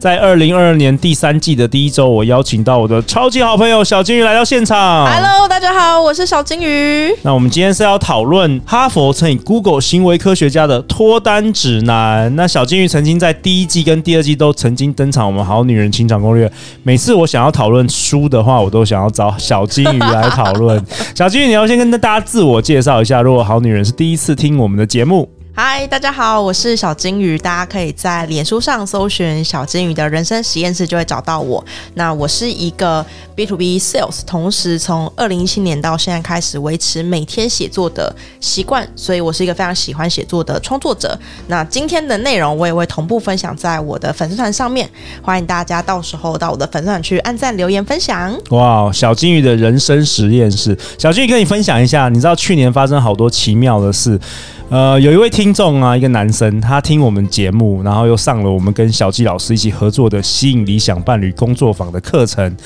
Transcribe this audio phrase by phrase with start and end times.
[0.00, 5.06] 在二零二二年第三季的第一周，我邀请到我的超级好朋友小金鱼来到现场。
[5.06, 7.14] Hello，大家好，我是小金鱼。
[7.20, 12.34] 那我们今天是要讨论哈佛乘以 Google 行为科学家的脱单指南。
[12.34, 16.50] 那小金鱼曾经在第一季跟第二季都曾经登场，我们好女人情场攻略。
[16.82, 20.82] 每次我想要讨论书的话，我都想要找小金鱼来讨论。
[21.14, 23.20] 小金鱼，你要先跟大家自我介绍一下。
[23.20, 25.28] 如果好女人是第一次听我们的节目。
[25.62, 31.62] 嗨，大家好，我是小金鱼，大家可以在脸书上搜寻“小金鱼的人生实验室”就会找到我。
[31.92, 33.04] 那我是一个
[33.40, 41.18] B to B sales，同时从二零一七年到现在开始维持每天写作的习惯，所以我是一个非常喜欢写作的创作者。
[41.46, 44.86] 那今天的内容我也会同步分享在我的粉丝团上面，
[45.22, 48.38] 欢迎大家到时候到我的粉丝团去按赞、留言、分享。
[48.50, 54.20] 哇，小金鱼的人生实验室，小金鱼跟你分享一下，你知道去年发生好多奇妙的事。
[54.68, 62.56] 呃，有一位听众啊，一个男生，他听我们节目，然后又上了我们跟小纪老师一起合作的吸引理想伴侣工作坊的课程，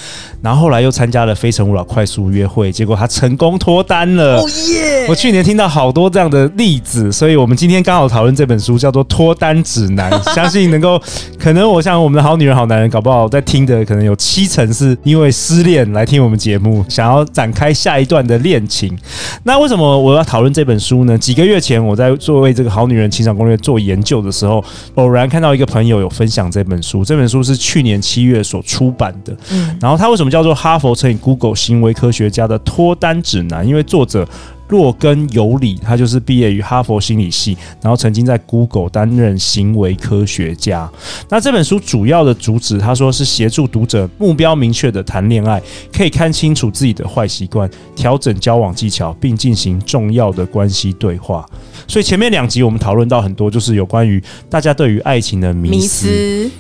[0.43, 4.39] 然后后来又参加了非诚勿扰快速约会，结果他成功脱单了。
[4.39, 5.07] 哦耶！
[5.09, 11.01] 我去年听到好多这样的例子，所以我们今天刚好讨论这本书，叫做《脱单指南》， 相信能够，
[11.39, 18.97] 可能我想我们的好女人、好男人，搞不好在听的可能有七成是因为失恋来听我们节目，想要展开下一段的恋情。
[19.43, 21.17] 那为什么我要讨论这本书呢？
[21.17, 21.95] 几个月前我。
[21.95, 24.63] 在作为这个好女人情场攻略做研究的时候，
[24.97, 27.05] 偶然看到一个朋友有分享这本书。
[27.05, 29.33] 这本书是去年七月所出版的。
[29.51, 33.67] 嗯，然后它为什么叫做哈佛乘以 Google 行为科学家的脱单指南？
[33.67, 34.27] 因为作者。
[34.69, 40.91] 洛根尤里，他就是毕业于哈佛心理系，然后曾经在 Google 担任行为科学家。
[41.29, 51.47] 那这本书主要的主旨，他说是协助读者目标明确的谈恋爱，可以看清楚自己的坏习惯，调整交往技巧，并进行重要的关系对话。
[51.87, 56.09] 所以前面两集我们讨论到很多，就是有关于大家对于爱情的迷思，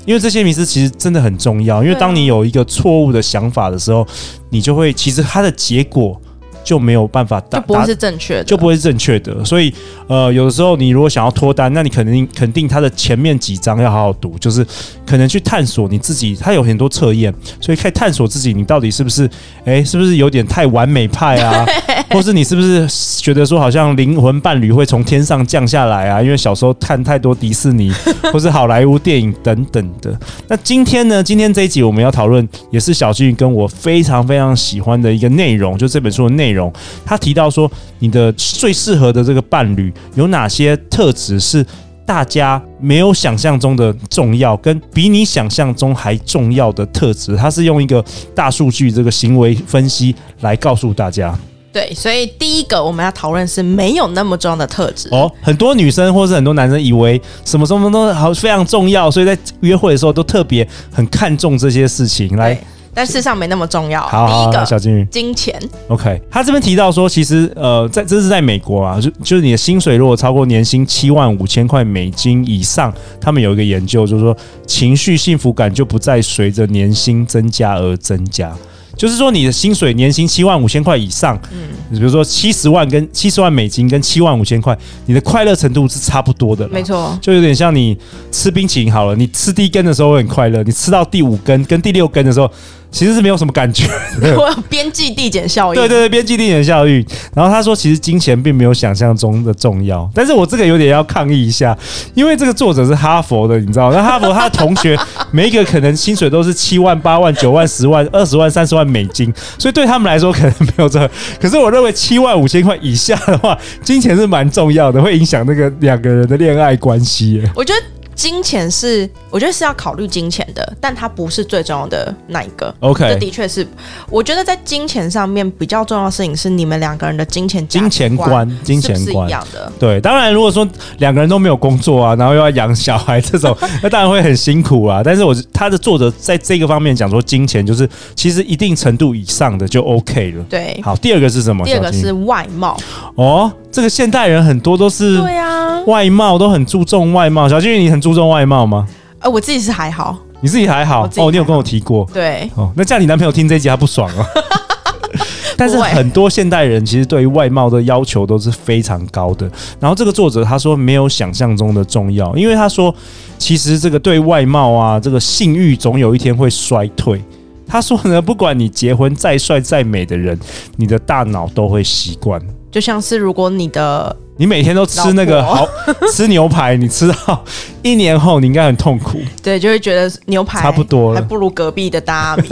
[0.05, 1.83] 因为这些迷思其实真的很重要。
[1.83, 4.07] 因为当你有一个错误的想法的时候，
[4.51, 6.21] 你就会其实它的结果。
[6.65, 9.45] 就没有办法达，就不会是正确的，就不会是正确的。
[9.45, 9.73] 所以，
[10.09, 14.67] 呃，有的时候你如果想要脱单，那你肯定肯定他的前面几章要好好读，就是
[15.07, 16.35] 可能去探索你自己。
[16.35, 19.29] 他有很多测验，所以可以探索自己，你到底是不是，
[19.65, 21.67] 哎，是不是有点太完美派啊？
[22.11, 22.87] 或是你是不是
[23.21, 26.23] 觉得说好像灵魂伴侣会从天上降下来啊？
[26.23, 27.93] 因为小时候看太多迪士尼
[28.33, 30.19] 或是好莱坞电影等等的。
[30.49, 31.23] 那今天呢？
[31.23, 36.54] 今天这一集我们要讨论，也是小俊跟我非常非常喜欢的一个内容，就这本书的内容。
[36.55, 36.73] 容，
[37.05, 41.65] 他提到说，你的最适合的这个伴侣有哪些特质是
[42.07, 47.37] 大家没有想象中的重要，跟比你想象中还重要的特质？
[47.37, 48.05] 他是用一个
[48.35, 51.37] 大数据这个行为分析来告诉大家。
[51.73, 55.29] 对，所以第一个我们要讨论是没有那么重要的特质哦。
[55.43, 62.57] 很多女生或是很多男生以为什么什么都好非常重要，所以在约会的时候都特别很看重这些事情来。
[62.95, 64.01] 但事实上没那么重要。
[64.03, 65.61] 好，好，好，第一个小金鱼，金钱。
[65.89, 78.53] OK，他这边提到说，其实呃，在这是在美国啊，就就是你的薪水如果超过年薪七万五千块美金以上，他们有一个研究，就是说情绪幸福感就不再随着年薪增加而增加。
[78.97, 86.69] 就是说你的薪水年薪七万五千块以上，嗯，比如说七十万跟七十万美金跟七万五千块，你的快乐程度是差不多的。
[86.69, 87.99] 没错，就有点像你
[88.31, 92.49] 吃冰淇淋好了，你吃第一根的时候会很快乐，你吃到第五根跟第六根的时候。
[92.95, 93.89] 其实是没有什么感觉，
[94.39, 95.81] 我有边际递减效应。
[95.81, 97.05] 对对对，边际递减效应。
[97.35, 100.09] 然后他说，其实金钱并没有想象中的重要。
[100.15, 101.77] 但是我这个有点要抗议一下，
[102.15, 103.91] 因为这个作者是哈佛的，你知道？
[103.91, 104.97] 那哈佛他的同学
[105.33, 111.11] 每一个可能薪水都是七万、八万、九万、十万、二十万、三十万美金，所以对他们来说可能没有这个。
[111.41, 117.43] 可是我认为七万五千块以下的话，金钱是蛮重要的，会影响那个两个人的恋爱关系。
[117.57, 117.94] 我觉得。
[118.15, 122.75] 金钱是，我觉得是要考虑金钱的，但它不是最重要的那一个。
[122.81, 123.67] OK，这的确是，
[124.09, 129.73] 我觉得在金钱上面比较重要的事情是你们两个人的金钱金钱观，金钱观是一样的。
[129.79, 130.67] 对，当然如果说
[130.99, 135.03] 两个人都没有工作啊，然后又要养小孩这种， 那当然会很辛苦啊。
[135.05, 140.45] 但是我他的作者在这个方面讲说，金钱就是其实一定程度以上的就 OK 了。
[140.49, 141.65] 对，好，第二个是什么？
[141.65, 142.77] 第二个是外貌。
[143.17, 147.49] 哦，这个现代人很多都是对啊，外貌都很注重外貌。
[147.49, 148.89] 小金鱼，你很注重外貌吗？
[149.19, 154.27] 哎、呃，我自己是还好，你自己还好哦，你有跟我提过，对哦，那这样你男朋友听这一集他不爽哦。
[155.57, 159.49] 但是很多现代人其实对于外貌的要求都是非常高的。
[159.79, 162.93] 然后这个作者他说没有想象中的重要，因为他说
[163.39, 167.23] 其实这个对外貌啊，这个性欲总有一天会衰退。
[167.69, 170.37] 他说呢，不管你结婚再帅再美的人，
[170.77, 172.43] 你的大脑都会习惯。
[172.75, 175.65] 就像是如果你的你每天都吃那个好
[176.11, 177.45] 吃牛排，你吃到
[177.85, 179.21] 一年后你应该很痛苦。
[179.41, 182.49] 对，就会觉得牛排差不多了，还不如隔壁的大阿米。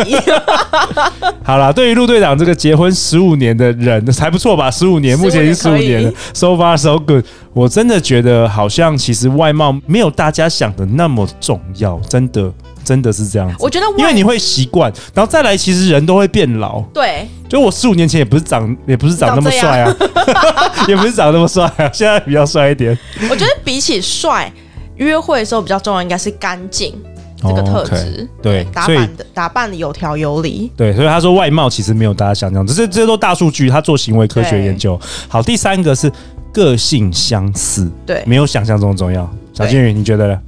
[1.42, 4.70] 好啦，对于陆队长这个结婚十五年的人还不错吧？
[4.70, 7.24] 十五年，目前已经十五年了，so far so good。
[7.52, 12.48] 我真的觉得好像其实外貌没有大家想的那么重要，真的。
[12.84, 16.80] 真的是这样子，我觉得因为你会习惯，然后再来，其实人都会变老。
[16.92, 19.96] 对，就我十五年前也不是长，也不是长那么帅啊，
[20.88, 22.96] 也不是长那么帅啊， 现在比较帅一点。
[23.30, 24.52] 我觉得比起帅，
[24.96, 26.94] 约会的时候比较重要应该是干净
[27.40, 27.94] 这个特质。
[27.94, 28.28] Oh, okay.
[28.42, 30.70] 对，打扮的打扮的有条有理。
[30.76, 34.98] 对，所以他说外貌其实没有大家想象，只是这些都大数据，他做行为科学研究。
[35.28, 36.10] 好，第三个是
[36.52, 39.28] 个性相似，对，没有想象中的重要。
[39.52, 40.38] 小金鱼，你觉得呢？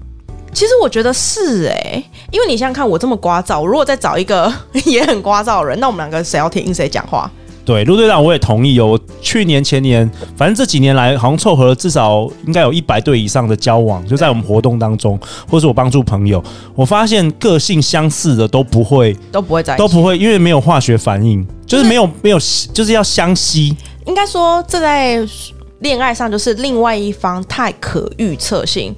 [0.55, 4.51] 其实我觉得是哎、欸，因为你想想看，我这么聒噪，我如果再找一个
[4.87, 7.29] 也很聒噪的人，那我们两个谁要听谁讲话？
[7.65, 8.87] 对，陆队长我也同意哦。
[8.87, 15.19] 我去年前年，反正这几年来，好像凑合了至少应该有一百对以上的交往，就在我们活动当中，
[15.51, 22.39] 或是我帮助朋友，我发现个性相似的都不会， 都不会在一起，都不会，因为没有化学反应，就是没有没有，
[22.73, 23.75] 就是要相吸。
[24.07, 25.27] 应该说，这在
[25.81, 28.95] 恋爱上就是另外一方太可预测性。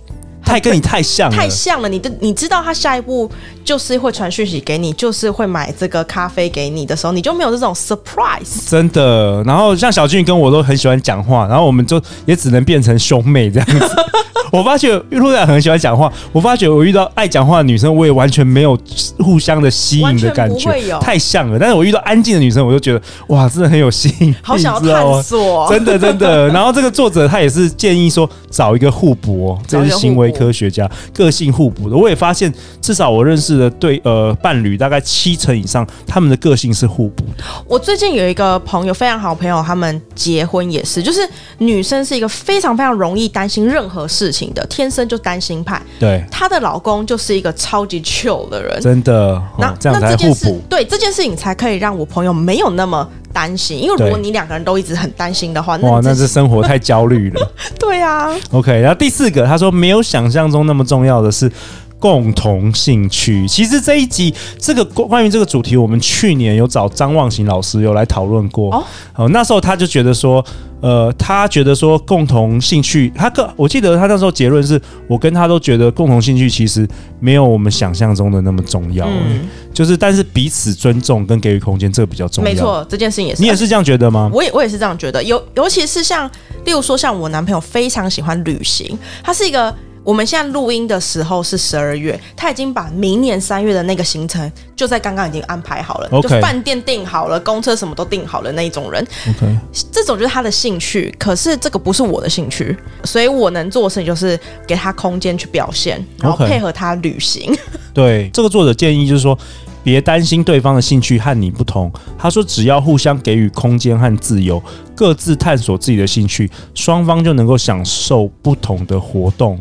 [0.46, 1.88] 太跟你太像了，太像了。
[1.88, 3.28] 你的你知道他下一步
[3.64, 8.70] 就是会传讯息给你，就是会买这个咖啡给你的时候，你就没有这种 surprise。
[8.70, 9.43] 真的。
[9.43, 13.90] 然后像小俊跟我都很喜欢讲话，然后我们就也只能变成兄妹这样子。
[14.56, 18.78] 我发觉陆队很喜欢讲话，我发觉我遇到爱讲话的女生，我也完全没有
[19.18, 21.58] 互相的吸引的感觉，太像了。
[21.58, 25.68] 但是我遇到安静的女生，我就觉得哇，真的很有吸引，好想要探索。
[25.68, 26.48] 真的真的。
[26.48, 31.96] 然后这个作者他也是建议说，找一个互补哦，这是行为科学家个性互补的。
[31.96, 37.44] 我也发现，至少我认识的对呃伴侣大概七成以上，他们的个性是互补的。
[37.66, 41.20] 我最近有一个朋友，非常好朋友，他们结婚也是，就是
[41.58, 45.81] 女生是一个非常非常容易担心任何事情的，天生就担心派。
[45.98, 49.43] 对，她的老公就是一个超级 chill 的人，真的。
[49.58, 50.60] 那、哦、这样才互补。
[50.69, 57.52] 对这件事情才可以让我朋友没有那么担心，因为如果你两个人都一直很担心的话，哇，那是生活太焦虑了。
[57.78, 58.34] 对啊。
[58.50, 61.50] OK，然后第四个，他说没有想象中那么重要的是
[61.98, 63.46] 共同兴趣。
[63.48, 68.75] 其实这一集这个关于这个主题，我们去年有找张望行老师有来讨论过。
[68.75, 68.84] 哦，
[69.14, 70.44] 哦，那时候他就觉得说。
[70.82, 76.87] 呃，他觉得说共同兴趣，他个我记得他那时候结论是我跟他都觉得共同兴趣其实
[77.19, 82.50] 没有我们想象中的那么重要，嗯，就是但是彼此尊重跟给予空间这个比较重要。
[82.50, 83.40] 没错，这件事情也是。
[83.40, 84.31] 你也是这样觉得吗？
[84.31, 86.31] 我也我也是这样觉得，尤尤其是像
[86.66, 89.75] 例如说像我男朋友非常喜欢旅行，他是一个。
[90.06, 96.22] 我们现在录音的时候是十二月，他已经把明年三月的那个行程就在刚刚已经安排好了，okay.
[96.22, 99.04] 就饭店订好了，公车什么都订好了那一种人。
[99.30, 99.58] OK，
[99.90, 107.52] 这种就是他的兴趣，可是这个不是我的兴趣，所以我能做的事情就是给他空间去表现，然后配合他旅行。
[107.52, 107.58] Okay.
[107.92, 109.36] 对，这个作者建议就是说，
[109.82, 111.92] 别担心对方的兴趣和你不同。
[112.16, 114.62] 他说，只要互相给予空间和自由，
[114.94, 119.60] 各自探索自己的兴趣，双方就能够享受不同的活动。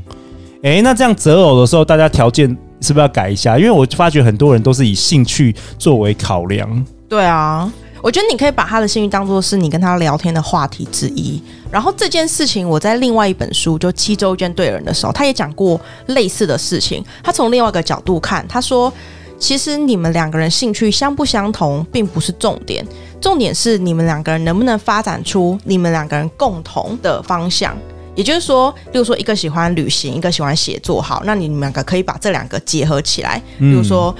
[0.63, 2.47] 哎，那这样择偶的时候，大家条件
[2.81, 3.57] 是不是要改一下？
[3.57, 6.85] 因为我发觉很多人都是以兴趣作为考量。
[7.07, 7.71] 对啊，
[8.01, 11.39] 我觉得你可以把他的兴趣当做是你跟他聊天的话题之一。
[11.71, 17.03] 然后这件事情，我在另外一本书就《七周见对人》的时候，他也讲过类似的事情。
[17.24, 18.91] 他从另外一个角度看，他说，
[19.38, 22.83] 其实你们两个人兴趣相不相同，并不是重点，
[23.21, 27.77] 重点是你们两个人能不能发展出你们两个人共同的方向。
[28.15, 33.41] 也就是说，例如说，一个喜欢旅行，一个喜欢写作，好，那你们两个可以把这两个结合起来。
[33.60, 34.15] 比如说，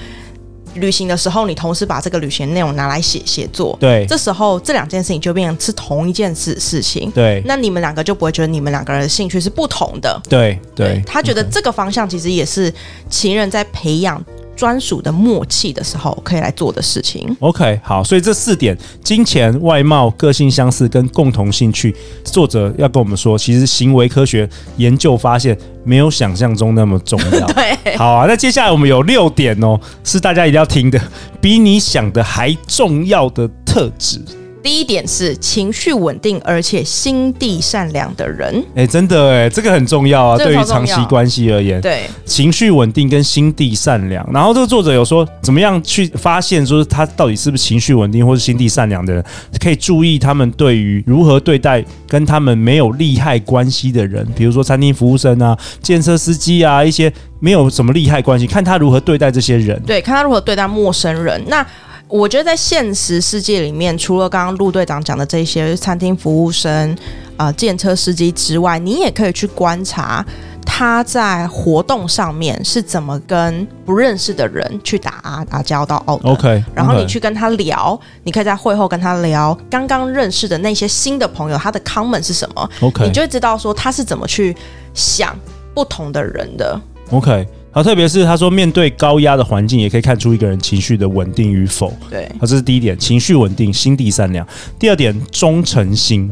[0.74, 7.42] 旅行的时候，你同时把这个旅行内容拿来写写作，对，这时候这两件事情就变成是同一件事事情，对。
[7.46, 11.02] 那你们两个就不会觉得你们两个人的兴趣是不同的，对对。
[11.06, 12.72] 他觉得这个方向其实也是
[13.08, 14.22] 情人在培养。
[14.56, 17.36] 专属的默契的时候，可以来做的事情。
[17.40, 21.94] OK，好，所以这四点：金钱、外貌、个性相似跟共同兴趣。
[22.24, 24.48] 作者要跟我们说，其实行为科学
[24.78, 27.46] 研究发现，没有想象中那么重要。
[27.52, 28.24] 对，好啊。
[28.26, 30.98] 那接下来我们有六点哦，是大家一定要听的，
[31.40, 34.20] 比你想的还重要的特质。
[34.66, 38.52] 第一点是情绪稳定而且心地善良的人。
[38.74, 44.28] 哎、欸，真的哎，这个很重要啊，对于长期关系而言，对情绪稳定跟心地善良。
[44.32, 49.24] 然后这个作者有说，怎么样去发现说他到底是不是情绪稳定或是心地善良的人？
[49.60, 59.80] 可以注意他们对于如何对待跟他们没有利害关系的人，比如说餐厅服务生啊、建设司机啊，一些没有什么利害关系，看他如何对待这些人。
[59.86, 61.40] 对，看他如何对待陌生人。
[61.46, 61.64] 那
[62.08, 66.92] 我觉得在现实世界里面，除了刚刚陆队长讲的这些餐厅服务生、
[67.36, 70.24] 啊、呃、建车司机之外，你也可以去观察
[70.64, 76.20] 他在活动上面是怎么跟不认识的人去打打交道哦。
[76.22, 84.56] OK，然后你去跟他聊，你可以在会后跟他聊刚刚认识的那些新的朋友，他的 comment 是什么？OK，你就会知道说他是怎么去
[84.94, 85.36] 想
[85.74, 86.80] 不同的人的。
[87.10, 87.48] OK。
[87.76, 91.92] 好，特别是他说，面对高压的环境，也可以看出一个人情绪的稳定与否。
[92.08, 94.48] 对，好，这是第一点，情绪稳定，心地善良。
[94.78, 96.30] 第二点，忠诚心。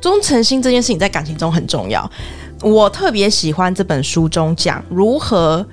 [0.00, 2.10] 忠诚心这件事情在感情中很重要。
[2.62, 5.66] 我特别喜欢这本书中讲如何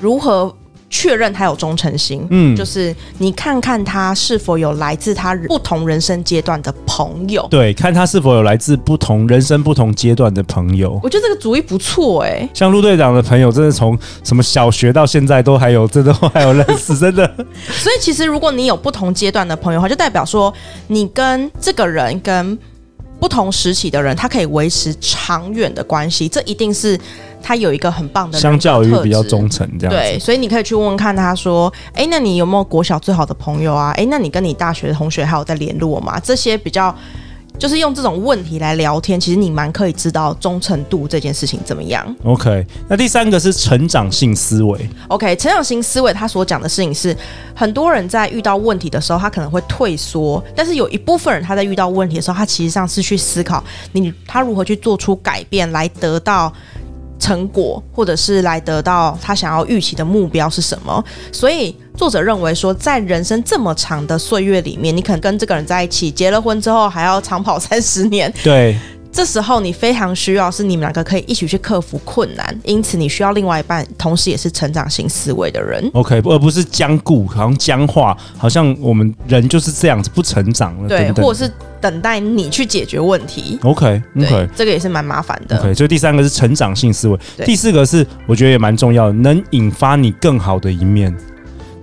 [0.00, 0.56] 如何。
[0.90, 11.00] 确认他有忠诚心，嗯，就是你看看他是否有来自他不同人生阶段的朋友，对，看他是否有来自不同人生不同阶段的朋友。
[11.02, 17.26] 我觉得这个主意不错哎、欸，像陆队长的朋友，真的从什么小学到现在都还有，真的还有认识， 真的。
[17.70, 20.52] 所以其实如果你有不同阶段的朋友的话，就代表说
[20.86, 22.56] 你跟这个人跟
[23.18, 26.98] 不同时期的人，他可以维持长远的关系，这一定是。
[27.46, 33.92] 他有一个很棒的，相较于比较忠诚这样，对，所以你可以去问问看，他说，哎，那你有没有国小最好的朋友啊？
[33.98, 36.18] 哎，那你跟你大学的同学还有在联络吗？
[36.18, 36.92] 这些比较
[37.58, 42.16] 就是用这种问题来聊天，其实你蛮可以知道忠诚度这件事情怎么样。
[42.24, 44.88] OK，那第三个是成长性思维。
[45.08, 47.14] OK，成长性思维他所讲的事情是，
[47.54, 56.52] 很多人在遇到问题的时候，他可能会退缩，但是有一部分人他在遇到问题的时候，他其实上是去思考你他如何去做出改变来得到。
[57.24, 61.02] 成果，或者是来得到他想要预期的目标是什么？
[61.32, 68.30] 所以作者认为说，在人生这么长的岁月里面，你可能跟这个人在一起，结了婚之后还要长跑三十年。
[68.42, 68.76] 对。
[69.14, 75.88] 这时候你非常需要是你们两个可以一起去克服困难，因此你需要另外一半，同时也是成长型思维的人。
[75.94, 83.56] OK，而不是僵固，好像僵化，好像我们人就是这样子不成长了，对，对对，或者是等待你去解决问题。
[83.62, 84.02] Okay
[84.56, 85.56] 这个也是蛮麻烦的。
[85.60, 91.16] OK，所以第三个是成长性思维，第四个是我觉得也蛮重要的，能引发你更好的一面。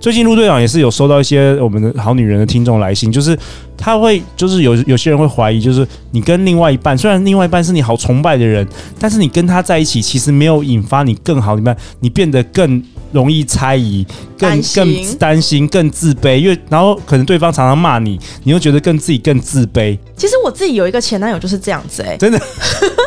[0.01, 3.38] 最近陆队长也是有收到一些我们的好女人的听众来信，就是
[3.77, 8.67] 他会，就是有有些人会怀疑，就是你跟另外一半，虽然另外一半是你好崇拜的人，
[9.00, 14.03] 但是你跟他在一起，其实没有引发你更好的一面，你变得更容易猜疑，
[14.39, 19.96] 更更担心，更自卑，因为然后可能对方常常骂你，你又觉得更自己更自卑。
[20.17, 22.41] 其实我自己有一个前男友就是这样子、欸，哎，真的，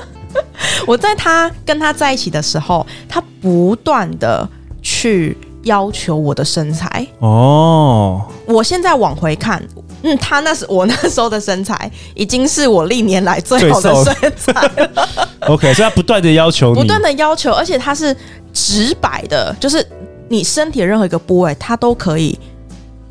[0.87, 4.49] 我在他跟他在一起的时候，他不断的
[4.81, 5.37] 去。
[5.65, 7.07] 要求我的身材。
[7.19, 9.63] 哦，我现在往回看，
[10.03, 15.09] 嗯，他那是我那时候的身材，已经是我历年来最好的身材了。
[15.41, 18.17] OK，所以他不断的要求你，不断的要求，而且他是
[18.53, 19.87] 直白的，就是
[20.29, 22.39] 你身体的任何一个部位，他都可以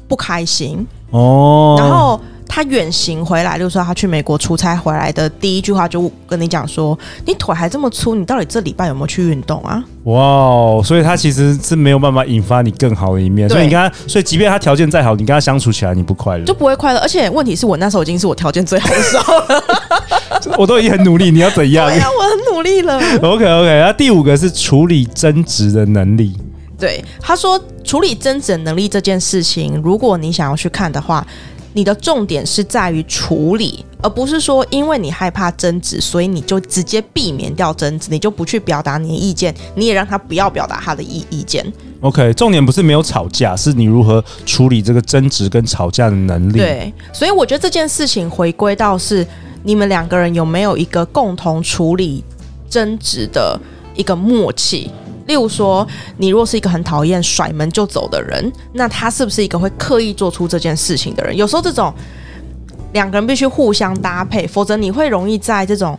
[0.07, 0.87] 不开心。
[1.11, 2.19] 哦，然后。
[2.55, 6.95] 他远行回来，就是说他去美国出差回来的第一句话就跟你讲说
[7.25, 13.49] ：“你腿还这么粗，你到底这礼拜有没有去运动啊？”哇，所以他其实是没有办法引发你更好的一面。
[13.49, 16.99] 所以你跟他，所以即便他条件再好，你跟他相处起来你不快乐，就不会快乐。
[16.99, 19.63] 而且问题是我那时候已经是我条件最好的时候了，
[20.55, 21.87] 我都已经很努力，你要怎样？
[21.89, 22.99] 对呀，我很努力了。
[23.23, 26.37] OK OK，那第五个是处理争执的能力。
[26.77, 31.25] 对，他说处理争执的能力这件事情，如果你想要去看的话。
[31.73, 41.65] 你的重点是在于处理，而不是说因为你害怕争执，所以你就直接避免掉争执，你就不去表达你的意见，你也让他不要表达他的意意见。
[42.01, 46.57] OK，重点不是没有吵架，是你如何处理这个争执跟吵架的能力。
[46.57, 49.25] 对，所以我觉得这件事情回归到是
[49.63, 52.23] 你们两个人有没有一个共同处理
[52.69, 53.59] 争执的
[53.95, 54.91] 一个默契。
[55.25, 55.87] 例如说，
[56.17, 61.35] 你若是一个很讨厌甩门就走的人，那他是不是一个会刻意做出这件事情的人？
[61.35, 61.93] 有时候这种
[62.93, 65.97] 两个人必须互相搭配，否则你会容易在这种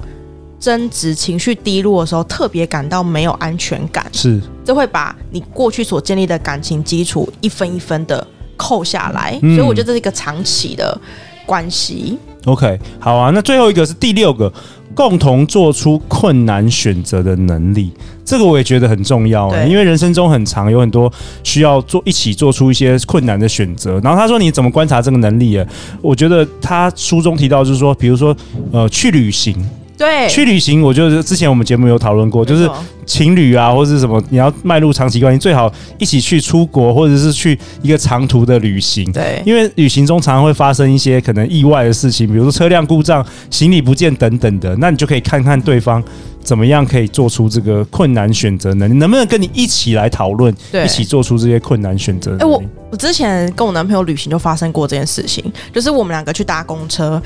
[0.61, 4.07] 争执、情绪低落的时候，特别感到没有安全感。
[4.13, 8.27] 是，这会把你过去所建立的感情基础一分一分的
[8.57, 9.39] 扣下来。
[9.43, 9.57] 嗯。
[9.57, 10.99] 所以我觉得这是一个长期的
[11.45, 12.19] 关系。
[12.45, 13.31] OK，好啊。
[13.31, 14.53] 那最后一个是第六个，
[14.95, 17.93] 共同做出困难选择的能力。
[18.25, 24.01] 这个我也觉得很重要啊，因为人生中很长，有很多需要做一起做出一些困难的选择。
[24.01, 25.67] 然后他说：“你怎么观察这个能力啊？”
[26.01, 28.35] 我觉得他书中提到就是说，比如说
[28.73, 29.55] 呃，去旅行。
[29.97, 32.69] 对，去旅行，我就是之前我们节目有讨论过，就是
[33.07, 39.11] 情侣啊，或者是什么，你要迈入长期关系，最好一起去出国，或者是去一个长途的旅行。
[39.13, 46.03] 对，因为旅行中常常会发生一些可能意外的事情，比如说车辆故障、行李不见等等的，那你就可以看看对方
[46.43, 48.89] 怎么样可以做出这个困难选择呢？
[48.89, 50.53] 你能不能跟你一起来讨论，
[50.85, 52.33] 一起做出这些困难选择？
[52.33, 52.61] 哎、欸，我
[52.91, 57.23] 我之前跟我男朋友旅行就发生过这件事情，就是我们两个去搭公车。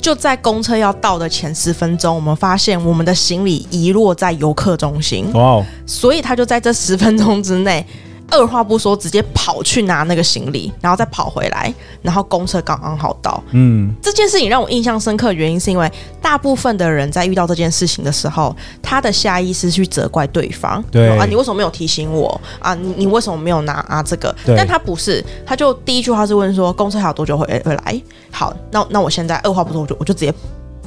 [0.00, 5.30] 就在公车要到的前十分钟，我们发现我们的行李遗落在游客中心。
[5.34, 5.64] 哇哦！
[5.86, 7.84] 所以他就在这十分钟之内。
[8.30, 13.42] 二话不说，直接跑去拿那个行李，然后再跑回来，然后公车刚刚好到。
[13.52, 20.82] 嗯，这件事情让我印象深刻，原因是因为大部分的人在遇到这件事情的时候，他的下意识去责怪对方。
[20.90, 22.74] 对啊，你为什么没有提醒我啊？
[22.74, 24.02] 你你为什么没有拿啊？
[24.02, 28.02] 这个，但他不是，他就第一句话是问说，公车还有多久会会来？
[28.30, 30.34] 好，那那我现在二话不说，我就我就直接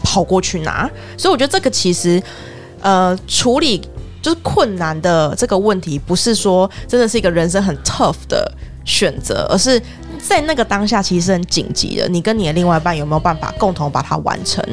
[0.04, 0.90] 跑过去拿。
[1.18, 2.22] 所以我觉得这个其实，
[2.82, 3.82] 呃，处理。
[4.22, 8.52] 就是困难的这个问题，不是说真的是一个人生很 tough 的
[8.86, 9.82] 选择，而是
[10.20, 12.08] 在那个当下其实是很紧急的。
[12.08, 14.64] 你跟你的另外一半有没有办法共同把它完成？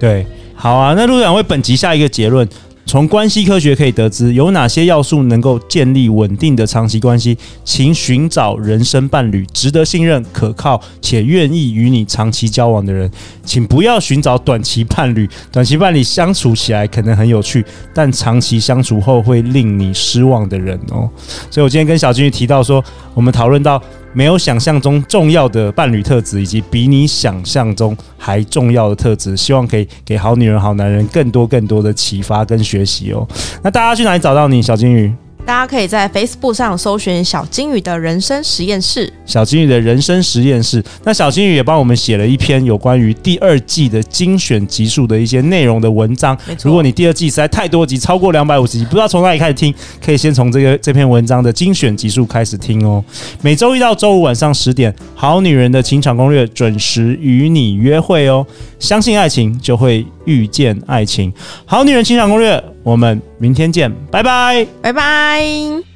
[0.00, 0.94] 对，好啊。
[0.96, 2.48] 那陆长为本集下一个结论。
[2.88, 7.36] 从关系科学可以得知，有哪些要素能够建立稳定的长期关系？
[7.62, 13.08] 请寻找人生伴侣，值得信任、可靠且愿意与你长期交往的人。
[13.44, 21.06] 请不要寻找短期伴侣，短期伴侣相处起来可能很有趣，但长期相处后会令你失望的人哦。
[21.50, 23.78] 所以我今天跟小金鱼提到说，我们讨论到。
[24.12, 33.26] 没有想象中重要的伴侣特质，以及比你想象中还重要的特质，希望可以给好女人、好男人更多更多的启发跟学习哦。
[33.62, 35.12] 那大家去哪里找到你，小金鱼？
[35.48, 39.10] 大家可以在 Facebook 上搜寻“小金鱼的人生实验室”。
[39.24, 40.84] 小金鱼的人生实验室。
[41.04, 46.36] 那小金鱼也帮我们写了一篇有关于第二季的精选集数的一些内容的文章。
[46.62, 49.74] 如果你第二季实在太多集，超过两百五十集，不知道从哪里开始听，
[50.04, 53.02] 可以先从这个这篇文章的精选集数开始听哦。
[53.40, 58.46] 每周一到周五晚上十点，《好女人的情场攻略》准时与你约会哦。
[58.78, 61.32] 相信爱情，就会遇见爱情。
[61.64, 62.62] 好女人情场攻略。
[62.88, 65.87] 我们明天见，拜拜，拜拜。